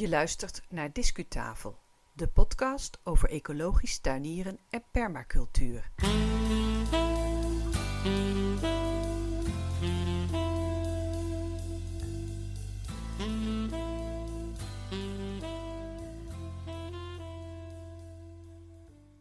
[0.00, 1.78] Je luistert naar Discutafel,
[2.12, 5.90] de podcast over ecologisch tuinieren en permacultuur.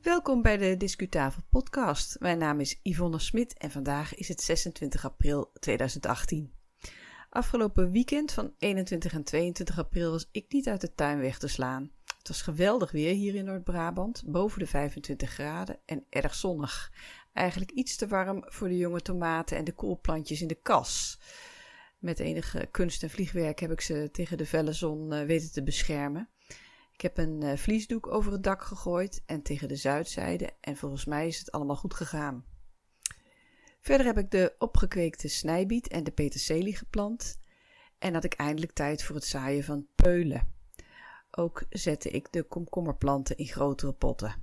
[0.02, 2.20] Welkom bij de Discutafel podcast.
[2.20, 6.59] Mijn naam is Yvonne Smit en vandaag is het 26 april 2018.
[7.30, 11.48] Afgelopen weekend van 21 en 22 april was ik niet uit de tuin weg te
[11.48, 11.92] slaan.
[12.18, 16.92] Het was geweldig weer hier in Noord-Brabant, boven de 25 graden en erg zonnig.
[17.34, 21.20] Eigenlijk iets te warm voor de jonge tomaten en de koolplantjes in de kas.
[22.00, 25.64] Met enige kunst en vliegwerk heb ik ze tegen de felle zon uh, weten te
[25.64, 26.30] beschermen.
[26.94, 31.06] Ik heb een uh, vliesdoek over het dak gegooid en tegen de zuidzijde en volgens
[31.06, 32.46] mij is het allemaal goed gegaan.
[33.90, 37.40] Verder heb ik de opgekweekte snijbiet en de peterselie geplant
[38.00, 40.54] en had ik eindelijk tijd voor het zaaien van peulen.
[41.32, 44.36] Ook zette ik de komkommerplanten in grotere potten.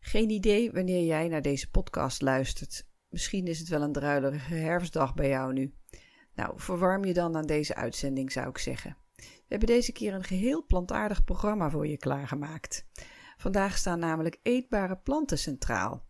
[0.00, 2.86] Geen idee wanneer jij naar deze podcast luistert.
[3.08, 5.74] Misschien is het wel een druilerige herfstdag bij jou nu.
[6.34, 8.96] Nou, verwarm je dan aan deze uitzending, zou ik zeggen.
[9.16, 12.86] We hebben deze keer een geheel plantaardig programma voor je klaargemaakt.
[13.36, 16.06] Vandaag staan namelijk eetbare planten centraal.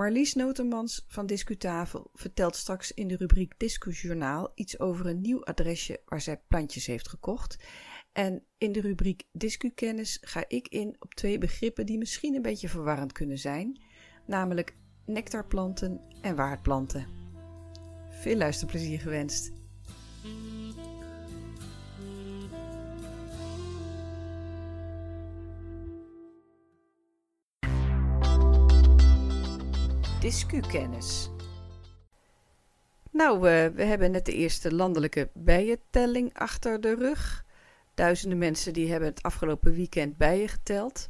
[0.00, 6.00] Marlies Notermans van Discutafel vertelt straks in de rubriek Discujournaal iets over een nieuw adresje
[6.04, 7.58] waar zij plantjes heeft gekocht.
[8.12, 12.68] En in de rubriek Discukennis ga ik in op twee begrippen die misschien een beetje
[12.68, 13.80] verwarrend kunnen zijn,
[14.26, 14.76] namelijk
[15.06, 17.06] nectarplanten en waardplanten.
[18.10, 19.59] Veel luisterplezier gewenst.
[30.20, 31.30] Discukennis.
[33.10, 37.44] Nou, uh, we hebben net de eerste landelijke bijentelling achter de rug.
[37.94, 41.08] Duizenden mensen die hebben het afgelopen weekend bijen geteld.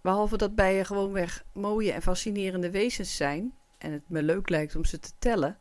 [0.00, 4.84] Behalve dat bijen gewoonweg mooie en fascinerende wezens zijn en het me leuk lijkt om
[4.84, 5.58] ze te tellen,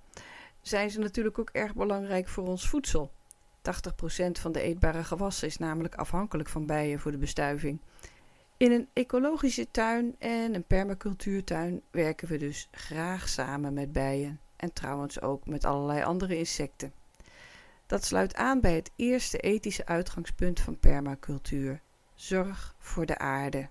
[0.62, 3.12] zijn ze natuurlijk ook erg belangrijk voor ons voedsel.
[3.62, 7.82] 80% van de eetbare gewassen is namelijk afhankelijk van bijen voor de bestuiving.
[8.60, 14.74] In een ecologische tuin en een permacultuurtuin werken we dus graag samen met bijen en
[14.74, 16.94] trouwens ook met allerlei andere insecten.
[17.86, 21.82] Dat sluit aan bij het eerste ethische uitgangspunt van permacultuur:
[22.16, 23.70] zorg voor de aarde.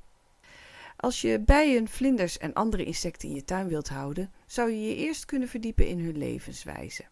[0.97, 4.97] Als je bijen, vlinders en andere insecten in je tuin wilt houden, zou je je
[4.97, 7.05] eerst kunnen verdiepen in hun levenswijze.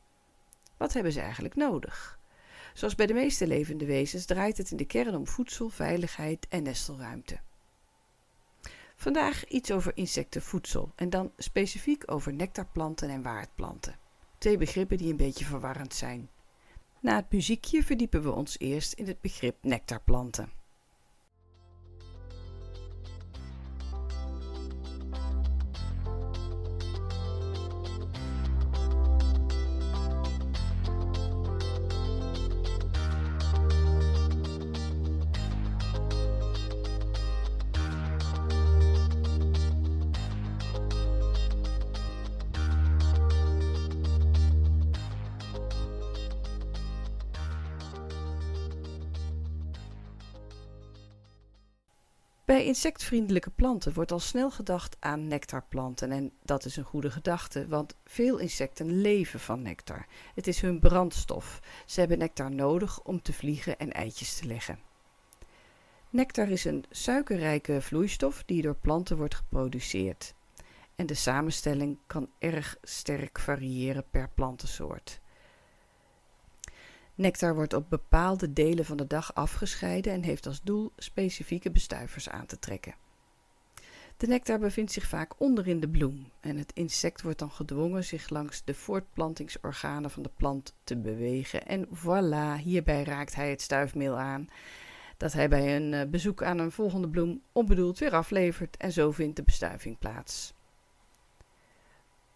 [0.76, 2.18] Wat hebben ze eigenlijk nodig?
[2.74, 6.62] Zoals bij de meeste levende wezens draait het in de kern om voedsel, veiligheid en
[6.62, 7.38] nestelruimte.
[8.96, 13.98] Vandaag iets over insectenvoedsel en dan specifiek over nectarplanten en waardplanten.
[14.38, 16.30] Twee begrippen die een beetje verwarrend zijn.
[17.00, 20.50] Na het muziekje verdiepen we ons eerst in het begrip nectarplanten.
[52.46, 57.68] Bij insectvriendelijke planten wordt al snel gedacht aan nectarplanten en dat is een goede gedachte,
[57.68, 60.06] want veel insecten leven van nectar.
[60.34, 61.60] Het is hun brandstof.
[61.86, 64.78] Ze hebben nectar nodig om te vliegen en eitjes te leggen.
[66.10, 70.34] Nectar is een suikerrijke vloeistof die door planten wordt geproduceerd.
[70.96, 75.20] En de samenstelling kan erg sterk variëren per plantensoort.
[77.16, 82.28] Nectar wordt op bepaalde delen van de dag afgescheiden en heeft als doel specifieke bestuivers
[82.28, 82.94] aan te trekken.
[84.16, 88.28] De nectar bevindt zich vaak onderin de bloem en het insect wordt dan gedwongen zich
[88.28, 91.66] langs de voortplantingsorganen van de plant te bewegen.
[91.66, 94.48] En voilà, hierbij raakt hij het stuifmeel aan
[95.16, 99.10] dat hij bij een eh, bezoek aan een volgende bloem onbedoeld weer aflevert en zo
[99.10, 100.54] vindt de bestuiving plaats.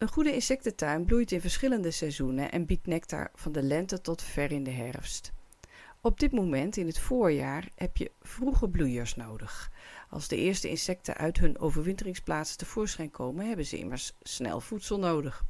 [0.00, 4.52] Een goede insectentuin bloeit in verschillende seizoenen en biedt nectar van de lente tot ver
[4.52, 5.32] in de herfst.
[6.00, 9.70] Op dit moment in het voorjaar heb je vroege bloeiers nodig.
[10.10, 15.44] Als de eerste insecten uit hun overwinteringsplaatsen tevoorschijn komen, hebben ze immers snel voedsel nodig.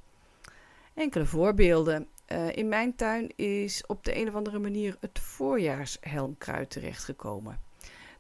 [0.95, 2.09] Enkele voorbeelden.
[2.27, 7.61] Uh, in mijn tuin is op de een of andere manier het voorjaarshelmkruid terechtgekomen.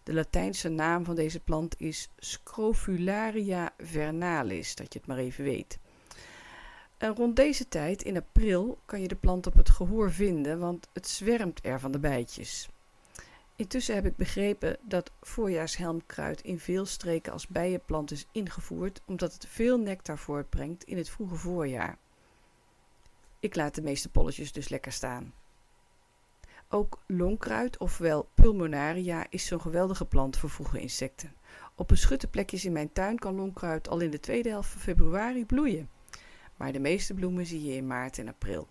[0.02, 5.78] De Latijnse naam van deze plant is Scrofularia vernalis, dat je het maar even weet.
[7.00, 10.88] En rond deze tijd, in april, kan je de plant op het gehoor vinden, want
[10.92, 12.68] het zwermt er van de bijtjes.
[13.56, 19.46] Intussen heb ik begrepen dat voorjaarshelmkruid in veel streken als bijenplant is ingevoerd omdat het
[19.46, 21.98] veel nectar voortbrengt in het vroege voorjaar.
[23.38, 25.34] Ik laat de meeste polletjes dus lekker staan.
[26.68, 31.34] Ook longkruid, ofwel pulmonaria, is zo'n geweldige plant voor vroege insecten.
[31.74, 35.46] Op beschutte plekjes in mijn tuin kan longkruid al in de tweede helft van februari
[35.46, 35.88] bloeien.
[36.60, 38.68] Maar de meeste bloemen zie je in maart en april.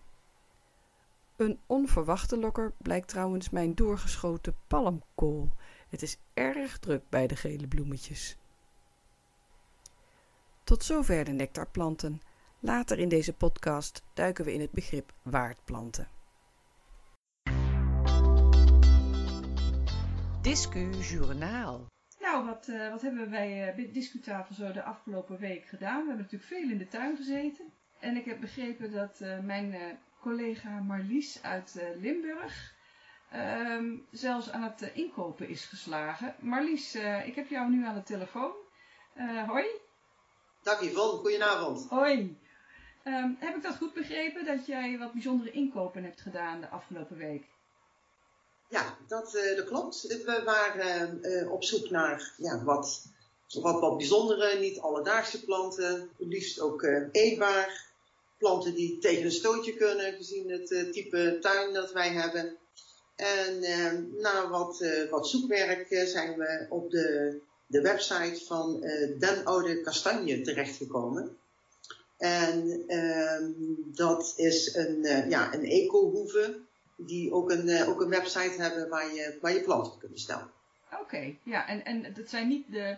[1.36, 5.50] Een onverwachte lokker blijkt trouwens mijn doorgeschoten palmkool.
[5.88, 8.38] Het is erg druk bij de gele bloemetjes.
[10.63, 12.21] Tot zover de nectarplanten.
[12.59, 16.07] Later in deze podcast duiken we in het begrip waardplanten.
[20.42, 21.85] Discu Journaal.
[22.19, 26.01] Nou, wat, uh, wat hebben we bij uh, Discutafel zo de afgelopen week gedaan?
[26.01, 27.77] We hebben natuurlijk veel in de tuin gezeten.
[27.99, 32.73] En ik heb begrepen dat uh, mijn collega Marlies uit Limburg
[33.31, 36.35] ehm, zelfs aan het inkopen is geslagen.
[36.39, 38.51] Marlies, ik heb jou nu aan de telefoon.
[39.47, 39.65] hoi.
[40.61, 41.89] Dag Yvonne, goedenavond.
[41.89, 42.39] Hoi.
[43.03, 47.17] Um, heb ik dat goed begrepen, dat jij wat bijzondere inkopen hebt gedaan de afgelopen
[47.17, 47.47] week?
[48.69, 50.01] Ja, dat, dat klopt.
[50.01, 53.05] We waren op zoek naar ja, wat,
[53.53, 56.09] wat, wat bijzondere, niet alledaagse planten.
[56.17, 57.87] Liefst ook uh, eetbaar.
[58.37, 62.57] Planten die tegen een stootje kunnen, gezien het type tuin dat wij hebben.
[63.15, 63.59] En
[64.17, 68.79] na wat, wat zoekwerk zijn we op de, de website van
[69.19, 71.37] Den Oude Kastanje terechtgekomen.
[72.17, 73.51] En ehm,
[73.95, 76.59] dat is een, ja, een eco-hoeve
[76.95, 80.51] die ook een, ook een website hebben waar je, waar je planten kunt bestellen.
[81.01, 82.97] Oké, ja, en, en dat zijn niet de,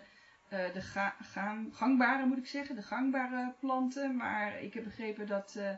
[0.53, 5.27] uh, de ga, gaan, gangbare, moet ik zeggen, de gangbare planten, maar ik heb begrepen
[5.27, 5.71] dat, uh,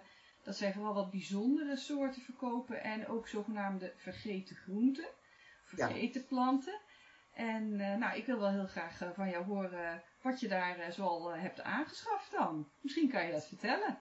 [0.43, 5.07] dat zij vooral wat bijzondere soorten verkopen en ook zogenaamde vergeten groenten,
[5.63, 6.27] vergeten ja.
[6.27, 6.79] planten.
[7.33, 11.61] En nou, ik wil wel heel graag van jou horen wat je daar zoal hebt
[11.61, 12.69] aangeschaft dan.
[12.81, 13.99] Misschien kan je dat vertellen.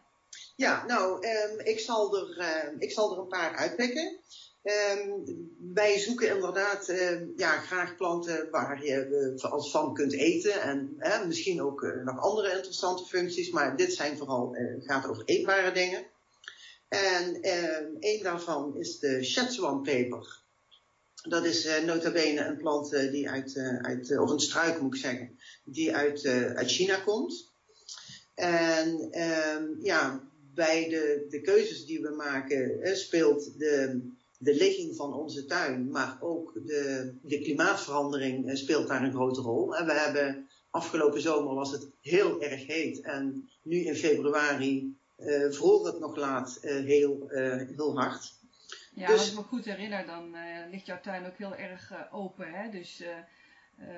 [0.57, 4.21] Ja, nou, um, ik, zal er, uh, ik zal er een paar uitpikken.
[4.63, 5.25] Um,
[5.75, 6.93] wij zoeken inderdaad
[7.37, 10.61] ja, graag planten waar je als van kunt eten.
[10.99, 13.51] En misschien ook uh, nog andere interessante functies.
[13.51, 16.07] Maar dit zijn vooral, gaat over eetbare dingen.
[16.89, 17.39] En
[18.01, 20.41] een daarvan is de Szechuan-peper.
[21.29, 25.39] Dat is nota bene een plant die uit, uit of een struik moet ik zeggen,
[25.65, 27.51] die uit, uit China komt.
[28.35, 29.09] En
[29.81, 34.01] ja, bij de, de keuzes die we maken hè, speelt de,
[34.39, 39.41] de ligging van onze tuin, maar ook de, de klimaatverandering eh, speelt daar een grote
[39.41, 39.77] rol.
[39.77, 45.01] En we hebben afgelopen zomer was het heel erg heet en nu in februari
[45.51, 48.33] vroeg het nog laat uh, heel, uh, heel hard.
[48.95, 50.37] Ja, dus, als ik me goed herinner, dan
[50.71, 52.53] ligt jouw tuin ook heel erg open.
[52.53, 52.71] Hè?
[52.71, 53.03] Dus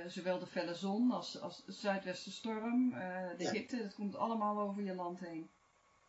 [0.07, 2.91] zowel de felle zon als, als de zuidwestenstorm,
[3.37, 3.51] de ja.
[3.51, 5.49] hitte, dat komt allemaal over je land heen.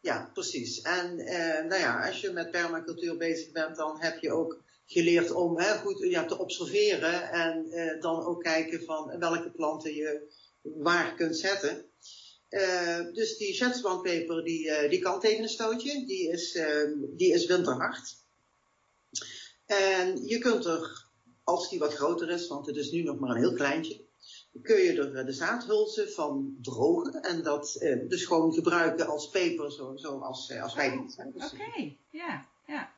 [0.06, 0.82] Ja, precies.
[0.82, 5.32] En eh, nou ja, als je met permacultuur bezig bent, dan heb je ook geleerd
[5.32, 10.22] om goed ja, te observeren en eh, dan ook kijken van welke planten je
[10.62, 11.86] waar kunt zetten.
[12.50, 17.34] Uh, dus die Shetlandpeper die, uh, die kan tegen een stootje, die is, uh, die
[17.34, 18.16] is winterhard.
[19.66, 21.08] En je kunt er,
[21.44, 24.05] als die wat groter is, want het is nu nog maar een heel kleintje,
[24.62, 29.30] kun je er eh, de zaadhulzen van drogen en dat uh, dus gewoon gebruiken als
[29.30, 31.12] peper zoals zo als, uh, als wij doen.
[31.34, 32.94] Dus, Oké, ja, ja.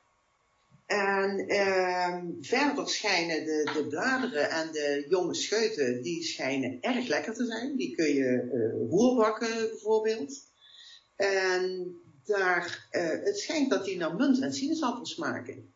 [0.85, 7.33] En uh, verder schijnen de, de bladeren en de jonge scheuten, die schijnen erg lekker
[7.33, 7.75] te zijn.
[7.75, 10.45] Die kun je uh, roerbakken bijvoorbeeld.
[11.15, 11.95] En
[12.25, 12.87] daar,
[13.23, 15.73] het schijnt dat die naar munt en sinaasappel smaken.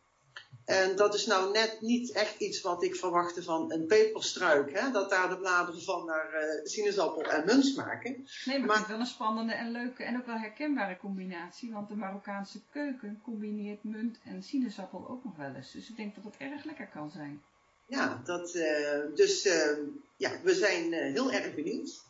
[0.64, 4.72] En dat is nou net niet echt iets wat ik verwachtte van een peperstruik.
[4.72, 4.90] Hè?
[4.90, 8.26] Dat daar de bladeren van naar uh, sinaasappel en munt smaken.
[8.44, 11.72] Nee, maar, maar het is wel een spannende en leuke en ook wel herkenbare combinatie.
[11.72, 15.72] Want de Marokkaanse keuken combineert munt en sinaasappel ook nog wel eens.
[15.72, 17.42] Dus ik denk dat het erg lekker kan zijn.
[17.86, 19.78] Ja, dat, uh, dus uh,
[20.16, 22.02] ja, we zijn heel erg benieuwd.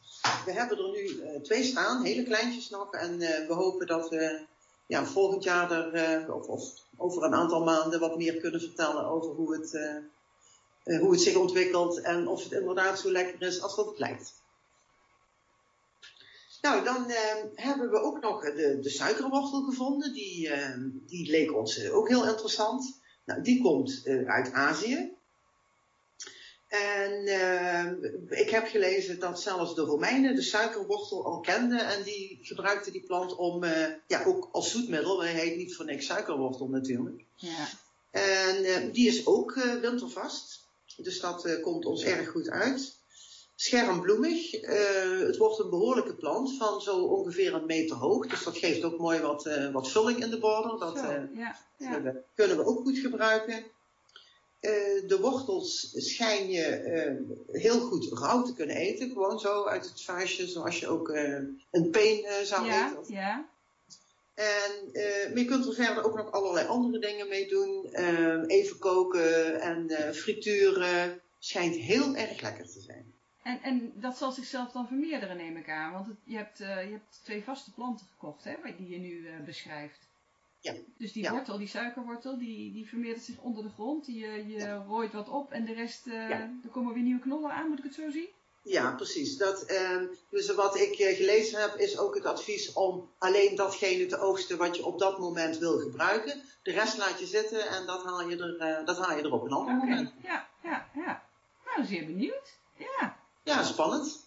[0.44, 2.94] We hebben er nu twee staan, hele kleintjes nog.
[2.94, 4.40] En we hopen dat we
[4.86, 9.34] ja, volgend jaar er, of, of over een aantal maanden wat meer kunnen vertellen over
[9.34, 9.72] hoe het,
[10.84, 13.98] uh, hoe het zich ontwikkelt en of het inderdaad zo lekker is als dat het
[13.98, 14.40] lijkt.
[16.60, 17.16] Nou, dan uh,
[17.54, 20.12] hebben we ook nog de, de suikerwortel gevonden.
[20.12, 20.50] Die,
[21.06, 23.00] die leek ons ook heel interessant.
[23.24, 25.16] Nou, die komt uit Azië.
[26.72, 32.38] En uh, ik heb gelezen dat zelfs de Romeinen de suikerwortel al kenden en die
[32.42, 35.22] gebruikten die plant om, uh, ja, ook als zoetmiddel.
[35.22, 37.24] Hij heet niet voor niks suikerwortel natuurlijk.
[37.34, 37.68] Ja.
[38.10, 40.64] En uh, die is ook wintervast.
[40.96, 42.96] Dus dat komt ons erg goed uit.
[43.54, 44.50] Schermbloemig.
[45.26, 48.26] het wordt een behoorlijke plant van zo ongeveer een meter hoog.
[48.26, 50.78] Dus dat geeft ook mooi wat, wat vulling in de border.
[50.78, 50.94] Dat
[51.34, 52.14] ja, ja.
[52.34, 53.64] kunnen we ook goed gebruiken.
[54.62, 57.14] Eh, de wortels schijn je eh,
[57.62, 59.10] heel goed rauw te kunnen eten.
[59.10, 61.38] Gewoon zo uit het vaasje, zoals je ook uh,
[61.70, 63.14] een peen zou ja, eten.
[63.14, 63.48] Ja.
[64.34, 64.70] En,
[65.28, 67.86] maar je kunt er verder ook nog allerlei andere dingen mee doen.
[68.46, 71.20] even koken en frituren.
[71.38, 73.12] Schijnt heel erg lekker te zijn.
[73.42, 75.92] En, en dat zal zichzelf dan vermeerderen, neem ik aan.
[75.92, 79.98] Want het, je, hebt, je hebt twee vaste planten gekocht, hè, die je nu beschrijft.
[80.62, 80.72] Ja.
[80.96, 84.06] Dus die wortel, die suikerwortel, die, die vermeerdert zich onder de grond.
[84.06, 84.12] Je,
[84.46, 84.84] je ja.
[84.88, 87.84] rooit wat op en de rest, uh, er komen weer nieuwe knollen aan, moet ik
[87.84, 88.28] het zo zien?
[88.62, 89.36] Ja, precies.
[89.36, 94.06] Dat, uh, dus wat ik uh, gelezen heb, is ook het advies om alleen datgene
[94.06, 96.42] te oogsten wat je op dat moment wil gebruiken.
[96.62, 99.32] De rest laat je zitten en dat haal je, er, uh, dat haal je er
[99.32, 99.88] op een ander okay.
[99.88, 100.12] moment.
[100.22, 101.22] Ja, ja, ja.
[101.64, 102.58] Nou, zeer benieuwd.
[102.76, 103.16] Ja.
[103.42, 104.26] Ja, spannend.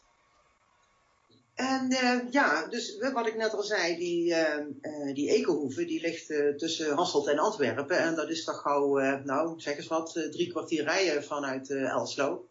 [1.76, 6.28] En uh, ja, dus wat ik net al zei, die, uh, die Ekenhoeve, die ligt
[6.58, 7.98] tussen Hasselt en Antwerpen.
[7.98, 12.50] En dat is toch gauw, nou zeg eens wat, drie kwartier rijden vanuit Elslo.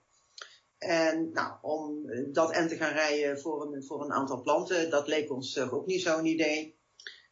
[0.79, 5.09] En nou, om dat en te gaan rijden voor een, voor een aantal planten, dat
[5.09, 6.79] leek ons ook niet zo'n idee.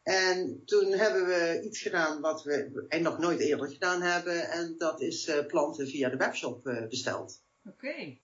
[0.03, 4.49] En toen hebben we iets gedaan wat we en nog nooit eerder gedaan hebben.
[4.49, 7.41] En dat is planten via de webshop besteld.
[7.65, 8.17] Oké.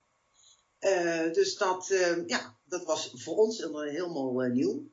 [0.80, 4.92] Uh, dus dat, uh, ja, dat was voor ons helemaal uh, nieuw.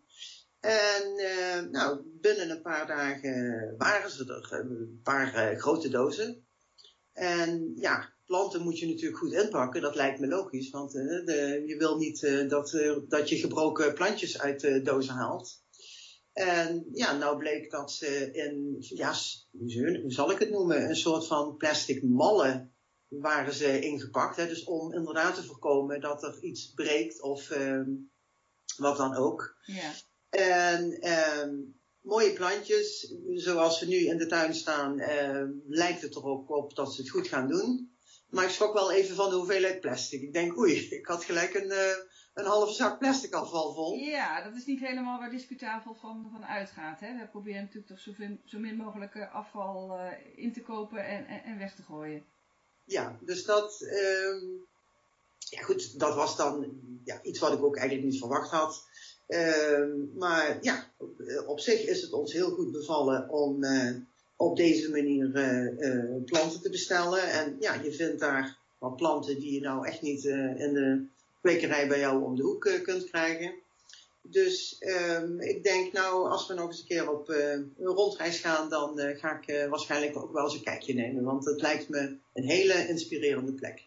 [0.61, 1.15] En
[1.71, 6.47] nou, binnen een paar dagen waren ze er, een paar grote dozen.
[7.13, 10.71] En ja, planten moet je natuurlijk goed inpakken, dat lijkt me logisch.
[10.71, 12.79] Want de, je wil niet dat,
[13.09, 15.65] dat je gebroken plantjes uit de dozen haalt.
[16.33, 19.15] En ja, nou bleek dat ze in, ja,
[19.51, 22.76] hoe zal ik het noemen, een soort van plastic mallen
[23.21, 24.37] waren ze ingepakt.
[24.37, 24.47] Hè?
[24.47, 28.11] Dus om inderdaad te voorkomen dat er iets breekt of um,
[28.77, 29.57] wat dan ook.
[29.65, 29.93] Ja.
[30.31, 31.09] En
[31.43, 36.51] um, mooie plantjes, zoals ze nu in de tuin staan, um, lijkt het er ook
[36.51, 37.95] op dat ze het goed gaan doen.
[38.31, 40.23] Maar ik schrok wel even van de hoeveelheid plastic.
[40.23, 41.91] Ik denk, oei, ik had gelijk een, uh,
[42.35, 43.95] een halve zak plastic afval vol.
[43.95, 47.01] Ja, dat is niet helemaal waar discutabel van, van uitgaat.
[47.01, 47.19] Hè?
[47.19, 48.13] We proberen natuurlijk toch zo,
[48.45, 52.25] zo min mogelijk afval uh, in te kopen en, en, en weg te gooien
[52.87, 54.67] ja, dus dat, um,
[55.39, 58.85] ja goed, dat was dan ja, iets wat ik ook eigenlijk niet verwacht had.
[59.29, 60.91] Um, maar ja,
[61.47, 63.97] op zich is het ons heel goed bevallen om uh,
[64.37, 67.31] op deze manier uh, planten te bestellen.
[67.31, 71.07] En ja, je vindt daar wat planten die je nou echt niet in de
[71.41, 73.55] kwekerij bij jou om de hoek kunt krijgen.
[74.31, 78.41] Dus um, ik denk nou, als we nog eens een keer op uh, een rondreis
[78.41, 81.25] gaan, dan uh, ga ik uh, waarschijnlijk ook wel eens een kijkje nemen.
[81.25, 83.85] Want het lijkt me een hele inspirerende plek.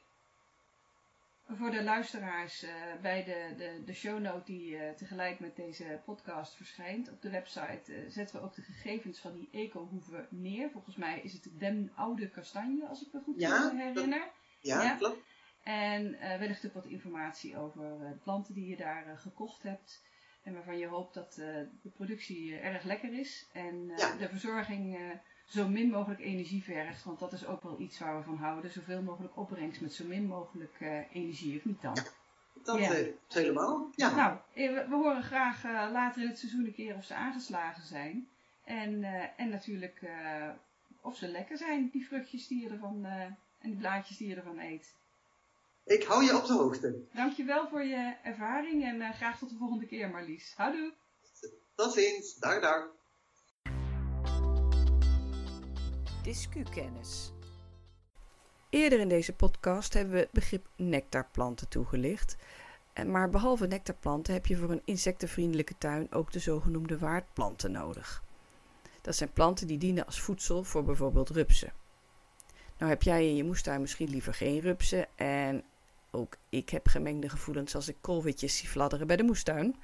[1.58, 2.66] Voor de luisteraars,
[3.02, 8.36] bij de, de, de shownote die tegelijk met deze podcast verschijnt op de website, zetten
[8.36, 10.70] we ook de gegevens van die ecohoeven neer.
[10.72, 14.20] Volgens mij is het Den Oude Kastanje, als ik me goed ja, herinner.
[14.20, 14.30] Dat,
[14.62, 15.20] ja, ja, klopt.
[15.64, 20.02] En wellicht ook wat informatie over de planten die je daar gekocht hebt.
[20.44, 21.46] En waarvan je hoopt dat uh,
[21.82, 23.50] de productie uh, erg lekker is.
[23.54, 24.16] En ja.
[24.16, 24.98] de verzorging
[25.46, 27.04] zo min mogelijk energie vergt.
[27.04, 28.72] Want dat is ook wel iets waar we van houden.
[28.72, 31.96] Zoveel mogelijk opbrengst met zo min mogelijk energie, of niet dan?
[31.96, 32.04] Ja,
[32.64, 32.94] dat ja.
[33.28, 33.90] helemaal.
[33.96, 34.16] Ja.
[34.16, 38.28] Nou, we, we horen graag later in het seizoen een keer of ze aangeslagen zijn.
[38.64, 39.04] En,
[39.38, 40.10] en natuurlijk
[41.02, 43.38] of ze lekker zijn, die vruchtjes die je ervan, en
[43.70, 44.96] die blaadjes die je ervan eet.
[45.90, 47.08] Ik hou je op de hoogte.
[47.14, 50.54] Dankjewel voor je ervaring en uh, graag tot de volgende keer Marlies.
[50.56, 50.94] Houdoe.
[51.76, 52.36] Tot ziens.
[52.36, 52.88] Dag dag.
[56.24, 57.32] Discukennis.
[58.70, 62.36] Eerder in deze podcast hebben we het begrip nectarplanten toegelicht.
[63.06, 68.24] Maar behalve nectarplanten heb je voor een insectenvriendelijke tuin ook de zogenoemde waardplanten nodig.
[69.02, 71.74] Dat zijn planten die dienen als voedsel voor bijvoorbeeld rupsen.
[72.78, 75.64] Nou heb jij in je moestuin misschien liever geen rupsen en
[76.12, 79.76] ook ik heb gemengde gevoelens als ik koolwitjes zie fladderen bij de moestuin.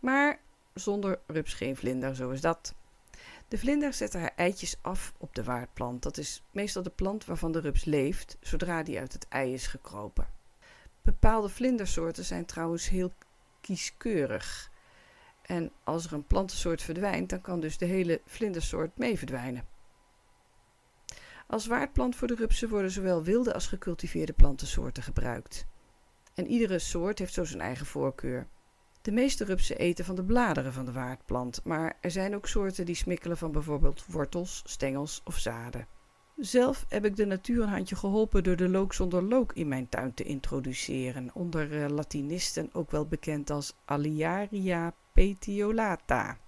[0.00, 0.40] Maar
[0.74, 2.74] zonder rups geen vlinder, zo is dat.
[3.48, 6.02] De vlinder zet haar eitjes af op de waardplant.
[6.02, 9.66] Dat is meestal de plant waarvan de rups leeft, zodra die uit het ei is
[9.66, 10.26] gekropen.
[11.02, 13.12] Bepaalde vlindersoorten zijn trouwens heel
[13.60, 14.70] kieskeurig.
[15.42, 19.66] En als er een plantensoort verdwijnt, dan kan dus de hele vlindersoort mee verdwijnen.
[21.46, 25.66] Als waardplant voor de rupsen worden zowel wilde als gecultiveerde plantensoorten gebruikt.
[26.34, 28.46] En iedere soort heeft zo zijn eigen voorkeur.
[29.02, 32.86] De meeste rupsen eten van de bladeren van de waardplant, maar er zijn ook soorten
[32.86, 35.86] die smikkelen van bijvoorbeeld wortels, stengels of zaden.
[36.36, 39.88] Zelf heb ik de natuur een handje geholpen door de look zonder look in mijn
[39.88, 46.38] tuin te introduceren, onder uh, Latinisten ook wel bekend als Aliaria petiolata.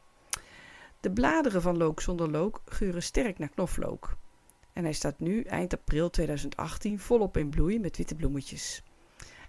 [1.00, 4.16] De bladeren van look zonder look geuren sterk naar knoflook.
[4.72, 8.82] En hij staat nu, eind april 2018, volop in bloei met witte bloemetjes.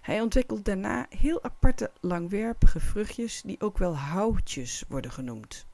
[0.08, 5.66] Hij ontwikkelt daarna heel aparte langwerpige vruchtjes die ook wel houtjes worden genoemd.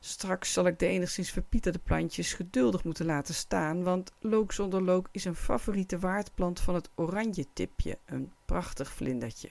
[0.00, 5.08] Straks zal ik de enigszins verpieterde plantjes geduldig moeten laten staan, want look zonder look
[5.10, 9.48] is een favoriete waardplant van het oranje tipje, een prachtig vlindertje.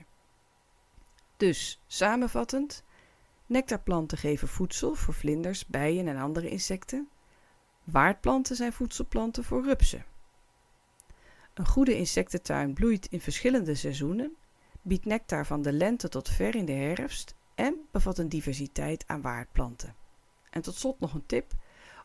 [1.38, 2.84] Dus, samenvattend,
[3.46, 7.10] nectarplanten geven voedsel voor vlinders, bijen en andere insecten.
[7.84, 10.06] Waardplanten zijn voedselplanten voor rupsen.
[11.53, 14.36] Een goede insectentuin bloeit in verschillende seizoenen,
[14.81, 19.22] biedt nectar van de lente tot ver in de herfst en bevat een diversiteit aan
[19.22, 19.95] waardplanten.
[20.50, 21.51] En tot slot nog een tip.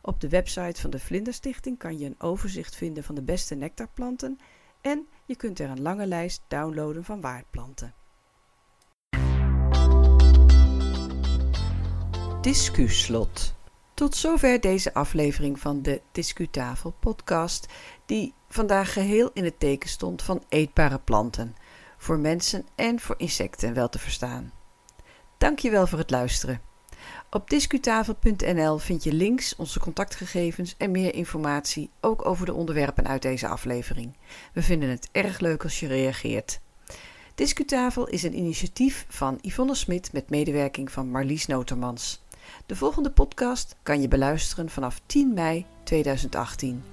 [0.01, 4.39] Op de website van de Vlinderstichting kan je een overzicht vinden van de beste nectarplanten
[4.81, 7.93] en je kunt er een lange lijst downloaden van waardplanten.
[12.41, 13.58] Discuslot.
[13.99, 17.67] Tot zover deze aflevering van de Discutafel podcast,
[18.05, 21.55] die vandaag geheel in het teken stond van eetbare planten,
[21.97, 24.51] voor mensen en voor insecten wel te verstaan.
[25.37, 26.61] Dankjewel voor het luisteren.
[27.29, 33.21] Op discutafel.nl vind je links, onze contactgegevens en meer informatie, ook over de onderwerpen uit
[33.21, 34.17] deze aflevering.
[34.53, 36.59] We vinden het erg leuk als je reageert.
[37.35, 42.21] Discutafel is een initiatief van Yvonne Smit met medewerking van Marlies Notermans.
[42.65, 46.83] De volgende podcast kan je beluisteren vanaf 10 mei 2018.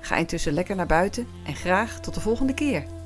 [0.00, 2.99] Ga intussen lekker naar buiten en graag tot de volgende keer.